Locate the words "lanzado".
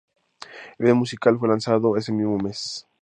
1.47-1.95